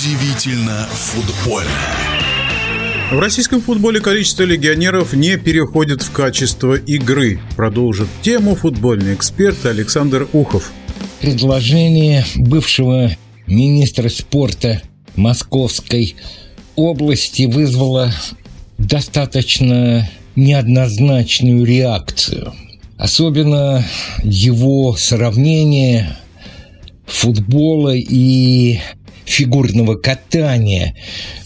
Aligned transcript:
Удивительно 0.00 0.86
футбольно. 0.92 1.68
В 3.12 3.18
российском 3.18 3.60
футболе 3.60 4.00
количество 4.00 4.44
легионеров 4.44 5.12
не 5.12 5.36
переходит 5.36 6.00
в 6.00 6.10
качество 6.10 6.74
игры. 6.74 7.38
Продолжит 7.54 8.08
тему 8.22 8.54
футбольный 8.54 9.12
эксперт 9.12 9.66
Александр 9.66 10.26
Ухов. 10.32 10.72
Предложение 11.20 12.24
бывшего 12.36 13.10
министра 13.46 14.08
спорта 14.08 14.80
Московской 15.16 16.16
области 16.76 17.42
вызвало 17.42 18.10
достаточно 18.78 20.08
неоднозначную 20.34 21.62
реакцию. 21.66 22.54
Особенно 22.96 23.84
его 24.22 24.96
сравнение 24.96 26.16
футбола 27.04 27.94
и 27.94 28.78
фигурного 29.30 29.94
катания, 29.94 30.96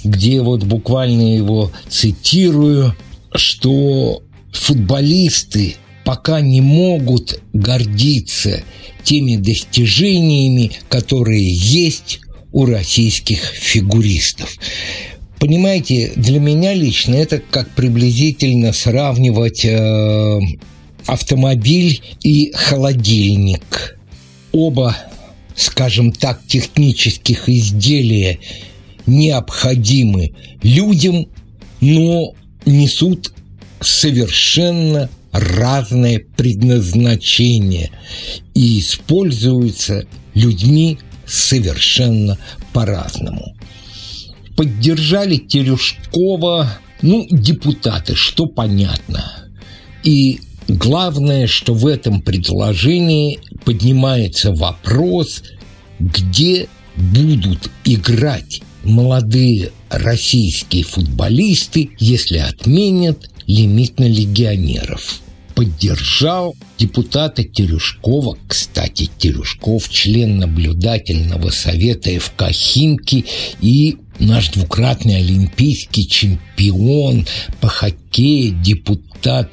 где 0.02 0.40
вот 0.40 0.64
буквально 0.64 1.36
его 1.36 1.70
цитирую, 1.88 2.94
что 3.34 4.22
футболисты 4.52 5.76
пока 6.04 6.40
не 6.40 6.60
могут 6.60 7.40
гордиться 7.52 8.62
теми 9.02 9.36
достижениями, 9.36 10.72
которые 10.88 11.46
есть 11.52 12.20
у 12.52 12.66
российских 12.66 13.40
фигуристов. 13.40 14.56
Понимаете, 15.38 16.12
для 16.16 16.40
меня 16.40 16.72
лично 16.72 17.14
это 17.14 17.38
как 17.38 17.68
приблизительно 17.70 18.72
сравнивать 18.72 19.64
э, 19.64 20.40
автомобиль 21.06 22.00
и 22.22 22.52
холодильник. 22.54 23.98
Оба 24.52 24.96
скажем 25.54 26.12
так, 26.12 26.40
технических 26.46 27.48
изделия 27.48 28.38
необходимы 29.06 30.34
людям, 30.62 31.26
но 31.80 32.34
несут 32.66 33.32
совершенно 33.80 35.10
разное 35.32 36.22
предназначение 36.36 37.90
и 38.54 38.80
используются 38.80 40.06
людьми 40.34 40.98
совершенно 41.26 42.38
по-разному. 42.72 43.56
Поддержали 44.56 45.36
Терюшкова, 45.36 46.78
ну, 47.02 47.26
депутаты, 47.30 48.14
что 48.14 48.46
понятно. 48.46 49.50
И 50.04 50.40
Главное, 50.68 51.46
что 51.46 51.74
в 51.74 51.86
этом 51.86 52.22
предложении 52.22 53.38
поднимается 53.64 54.52
вопрос, 54.52 55.42
где 55.98 56.68
будут 56.96 57.70
играть 57.84 58.60
молодые 58.84 59.72
российские 59.88 60.84
футболисты, 60.84 61.90
если 61.98 62.38
отменят 62.38 63.30
лимит 63.46 63.98
на 63.98 64.04
легионеров. 64.04 65.20
Поддержал 65.54 66.56
депутата 66.78 67.44
Терюшкова, 67.44 68.36
кстати, 68.48 69.08
Терюшков, 69.18 69.88
член 69.88 70.38
наблюдательного 70.38 71.50
совета 71.50 72.18
ФК 72.18 72.50
«Химки» 72.50 73.24
и 73.60 73.98
наш 74.18 74.48
двукратный 74.48 75.18
олимпийский 75.18 76.08
чемпион 76.08 77.26
по 77.60 77.68
хоккею, 77.68 78.60
депутат 78.62 79.52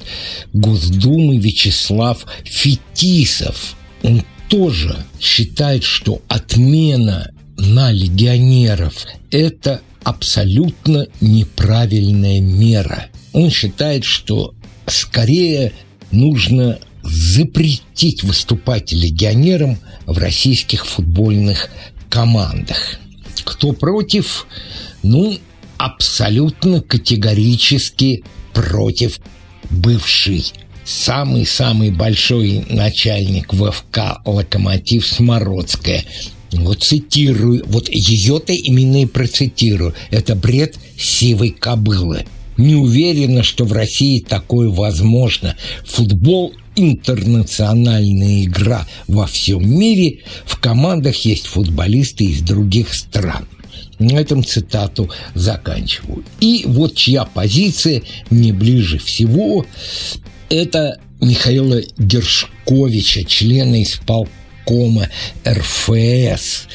Госдумы 0.52 1.38
Вячеслав 1.38 2.26
Фетисов. 2.44 3.76
Он 4.02 4.22
тоже 4.48 4.96
считает, 5.20 5.84
что 5.84 6.20
отмена 6.28 7.30
на 7.56 7.90
легионеров– 7.92 9.06
это 9.30 9.80
абсолютно 10.02 11.06
неправильная 11.20 12.40
мера. 12.40 13.06
Он 13.32 13.50
считает, 13.50 14.04
что 14.04 14.54
скорее 14.86 15.72
нужно 16.10 16.78
запретить 17.02 18.22
выступать 18.22 18.92
легионерам 18.92 19.78
в 20.06 20.18
российских 20.18 20.86
футбольных 20.86 21.68
командах. 22.08 22.98
Кто 23.44 23.72
против? 23.72 24.46
Ну, 25.02 25.38
абсолютно 25.78 26.80
категорически 26.80 28.24
против 28.52 29.18
бывший 29.70 30.52
самый-самый 30.84 31.90
большой 31.90 32.64
начальник 32.68 33.52
ВФК 33.52 34.20
«Локомотив» 34.24 35.06
Смородская. 35.06 36.04
Вот 36.52 36.82
цитирую, 36.82 37.62
вот 37.66 37.88
ее-то 37.88 38.52
именно 38.52 39.02
и 39.02 39.06
процитирую. 39.06 39.94
Это 40.10 40.34
бред 40.34 40.76
сивой 40.98 41.50
кобылы. 41.50 42.26
Не 42.58 42.74
уверена, 42.74 43.42
что 43.42 43.64
в 43.64 43.72
России 43.72 44.20
такое 44.20 44.68
возможно. 44.68 45.56
Футбол 45.86 46.52
интернациональная 46.76 48.44
игра 48.44 48.86
во 49.08 49.26
всем 49.26 49.68
мире, 49.68 50.20
в 50.44 50.58
командах 50.58 51.16
есть 51.24 51.46
футболисты 51.46 52.24
из 52.24 52.40
других 52.40 52.94
стран. 52.94 53.46
На 53.98 54.18
этом 54.18 54.44
цитату 54.44 55.10
заканчиваю. 55.34 56.24
И 56.40 56.64
вот 56.66 56.94
чья 56.94 57.24
позиция 57.24 58.02
не 58.30 58.52
ближе 58.52 58.98
всего, 58.98 59.64
это 60.50 60.98
Михаила 61.20 61.80
Гершковича, 61.98 63.24
члена 63.24 63.82
исполкома 63.82 65.08
РФС. 65.46 66.66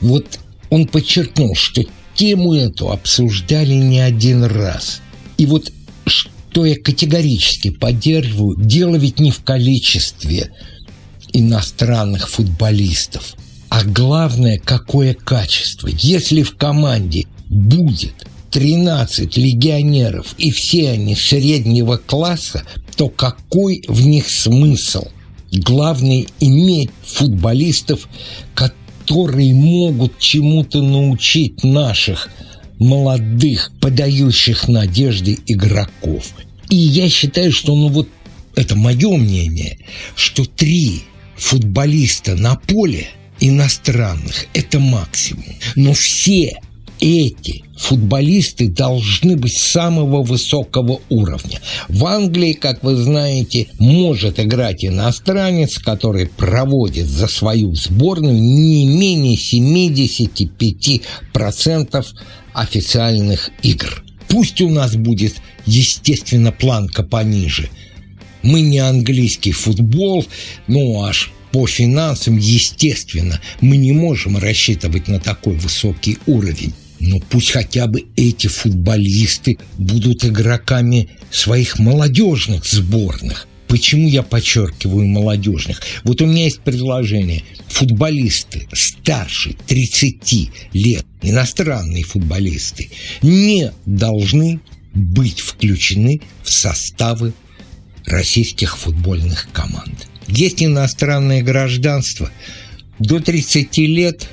Вот 0.00 0.38
он 0.70 0.86
подчеркнул, 0.86 1.54
что 1.54 1.84
тему 2.14 2.54
эту 2.54 2.90
обсуждали 2.90 3.74
не 3.74 4.00
один 4.00 4.44
раз. 4.44 5.00
И 5.36 5.46
вот 5.46 5.70
что 6.06 6.64
я 6.64 6.76
категорически 6.76 7.70
поддерживаю, 7.70 8.56
дело 8.56 8.96
ведь 8.96 9.18
не 9.18 9.30
в 9.30 9.42
количестве 9.42 10.52
иностранных 11.32 12.28
футболистов, 12.30 13.34
а 13.68 13.82
главное, 13.82 14.60
какое 14.64 15.14
качество. 15.14 15.88
Если 15.88 16.42
в 16.42 16.56
команде 16.56 17.26
будет 17.50 18.14
13 18.54 19.36
легионеров, 19.36 20.36
и 20.38 20.52
все 20.52 20.90
они 20.90 21.16
среднего 21.16 21.96
класса, 21.96 22.62
то 22.96 23.08
какой 23.08 23.82
в 23.88 24.06
них 24.06 24.30
смысл? 24.30 25.08
Главное 25.50 26.26
иметь 26.38 26.90
футболистов, 27.04 28.08
которые 28.54 29.52
могут 29.54 30.20
чему-то 30.20 30.82
научить 30.82 31.64
наших 31.64 32.28
молодых, 32.78 33.72
подающих 33.80 34.68
надежды 34.68 35.36
игроков. 35.48 36.32
И 36.70 36.76
я 36.76 37.08
считаю, 37.08 37.50
что, 37.50 37.74
ну 37.74 37.88
вот, 37.88 38.08
это 38.54 38.76
мое 38.76 39.16
мнение, 39.16 39.78
что 40.14 40.44
три 40.44 41.02
футболиста 41.36 42.36
на 42.36 42.54
поле 42.54 43.08
иностранных– 43.40 44.46
это 44.54 44.78
максимум. 44.78 45.56
Но 45.74 45.92
все 45.92 46.56
эти 47.04 47.62
футболисты 47.76 48.68
должны 48.68 49.36
быть 49.36 49.58
самого 49.58 50.22
высокого 50.22 51.00
уровня. 51.10 51.60
В 51.88 52.06
Англии, 52.06 52.54
как 52.54 52.82
вы 52.82 52.96
знаете, 52.96 53.66
может 53.78 54.40
играть 54.40 54.86
иностранец, 54.86 55.78
который 55.78 56.26
проводит 56.26 57.06
за 57.06 57.26
свою 57.26 57.74
сборную 57.74 58.40
не 58.40 58.86
менее 58.86 59.36
75% 59.36 62.06
официальных 62.54 63.50
игр. 63.62 64.02
Пусть 64.28 64.62
у 64.62 64.70
нас 64.70 64.96
будет, 64.96 65.34
естественно, 65.66 66.52
планка 66.52 67.02
пониже. 67.02 67.68
Мы 68.42 68.62
не 68.62 68.78
английский 68.78 69.52
футбол, 69.52 70.24
ну 70.68 71.02
аж 71.02 71.30
по 71.52 71.66
финансам, 71.66 72.38
естественно, 72.38 73.42
мы 73.60 73.76
не 73.76 73.92
можем 73.92 74.38
рассчитывать 74.38 75.06
на 75.06 75.20
такой 75.20 75.56
высокий 75.56 76.16
уровень. 76.26 76.72
Но 77.06 77.18
пусть 77.18 77.50
хотя 77.50 77.86
бы 77.86 78.06
эти 78.16 78.46
футболисты 78.46 79.58
будут 79.76 80.24
игроками 80.24 81.10
своих 81.30 81.78
молодежных 81.78 82.64
сборных. 82.64 83.46
Почему 83.68 84.08
я 84.08 84.22
подчеркиваю 84.22 85.06
молодежных? 85.08 85.82
Вот 86.04 86.22
у 86.22 86.26
меня 86.26 86.44
есть 86.44 86.60
предложение. 86.60 87.42
Футболисты 87.68 88.66
старше 88.72 89.54
30 89.66 90.50
лет, 90.72 91.04
иностранные 91.20 92.04
футболисты, 92.04 92.88
не 93.20 93.70
должны 93.84 94.60
быть 94.94 95.40
включены 95.40 96.22
в 96.42 96.50
составы 96.50 97.34
российских 98.06 98.78
футбольных 98.78 99.48
команд. 99.52 100.08
Есть 100.26 100.62
иностранное 100.62 101.42
гражданство. 101.42 102.30
До 102.98 103.20
30 103.20 103.76
лет 103.78 104.26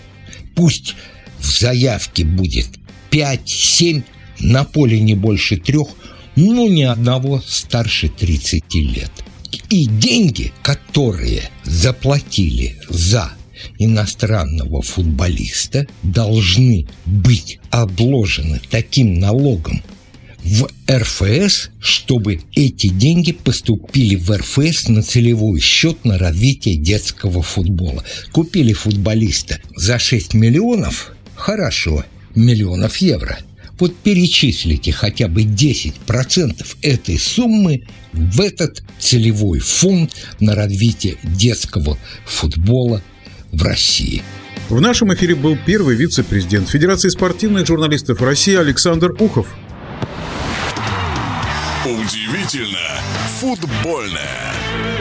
пусть 0.56 0.96
в 1.42 1.60
заявке 1.60 2.24
будет 2.24 2.68
5-7, 3.12 4.04
на 4.40 4.64
поле 4.64 5.00
не 5.00 5.16
больше 5.16 5.58
трех, 5.58 5.88
но 6.36 6.68
ни 6.68 6.84
одного 6.84 7.42
старше 7.46 8.10
30 8.10 8.74
лет. 8.76 9.12
И 9.70 9.86
деньги, 9.86 10.52
которые 10.64 11.50
заплатили 11.64 12.78
за 12.90 13.32
иностранного 13.78 14.82
футболиста 14.82 15.86
должны 16.04 16.88
быть 17.06 17.60
обложены 17.70 18.60
таким 18.70 19.16
налогом 19.16 19.84
в 20.44 20.68
РФС, 20.90 21.70
чтобы 21.80 22.42
эти 22.56 22.88
деньги 22.88 23.32
поступили 23.32 24.16
в 24.16 24.32
РФС 24.32 24.88
на 24.88 25.04
целевой 25.04 25.60
счет 25.60 26.04
на 26.04 26.18
развитие 26.18 26.78
детского 26.78 27.44
футбола. 27.44 28.04
Купили 28.32 28.74
футболиста 28.74 29.60
за 29.76 30.00
6 30.00 30.34
миллионов, 30.34 31.14
хорошо, 31.42 32.06
миллионов 32.36 32.98
евро. 32.98 33.40
Вот 33.80 33.96
перечислите 33.96 34.92
хотя 34.92 35.28
бы 35.28 35.42
10% 35.42 36.66
этой 36.84 37.18
суммы 37.18 37.88
в 38.14 38.40
этот 38.40 38.84
целевой 39.00 39.60
фонд 39.60 40.12
на 40.40 40.54
развитие 40.54 41.18
детского 41.24 41.98
футбола 42.26 43.02
в 43.52 43.64
России. 43.64 44.22
В 44.70 44.80
нашем 44.80 45.14
эфире 45.16 45.34
был 45.34 45.58
первый 45.66 45.96
вице-президент 45.96 46.70
Федерации 46.70 47.10
спортивных 47.10 47.66
журналистов 47.66 48.22
России 48.22 48.56
Александр 48.56 49.12
Ухов. 49.20 49.48
Удивительно 51.84 53.02
футбольное. 53.40 55.01